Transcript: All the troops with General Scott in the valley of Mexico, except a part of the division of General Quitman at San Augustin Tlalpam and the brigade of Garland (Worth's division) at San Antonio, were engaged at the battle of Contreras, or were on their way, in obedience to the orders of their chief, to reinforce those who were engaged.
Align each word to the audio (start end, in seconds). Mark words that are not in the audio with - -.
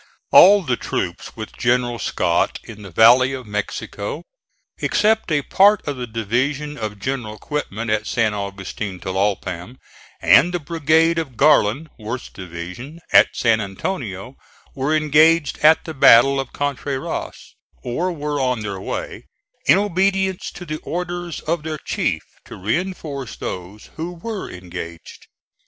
All 0.31 0.63
the 0.63 0.77
troops 0.77 1.35
with 1.35 1.55
General 1.55 1.99
Scott 1.99 2.57
in 2.63 2.81
the 2.81 2.89
valley 2.89 3.33
of 3.33 3.45
Mexico, 3.45 4.23
except 4.79 5.31
a 5.31 5.43
part 5.43 5.87
of 5.87 5.95
the 5.95 6.07
division 6.07 6.75
of 6.75 6.97
General 6.97 7.37
Quitman 7.37 7.87
at 7.91 8.07
San 8.07 8.33
Augustin 8.33 8.99
Tlalpam 8.99 9.77
and 10.19 10.51
the 10.55 10.59
brigade 10.59 11.19
of 11.19 11.37
Garland 11.37 11.87
(Worth's 11.99 12.29
division) 12.29 12.99
at 13.13 13.27
San 13.35 13.61
Antonio, 13.61 14.37
were 14.73 14.95
engaged 14.97 15.59
at 15.59 15.85
the 15.85 15.93
battle 15.93 16.39
of 16.39 16.51
Contreras, 16.51 17.53
or 17.83 18.11
were 18.11 18.41
on 18.41 18.61
their 18.61 18.81
way, 18.81 19.27
in 19.67 19.77
obedience 19.77 20.49
to 20.49 20.65
the 20.65 20.79
orders 20.79 21.41
of 21.41 21.61
their 21.61 21.77
chief, 21.77 22.23
to 22.45 22.55
reinforce 22.55 23.35
those 23.35 23.91
who 23.97 24.13
were 24.13 24.49
engaged. 24.49 25.27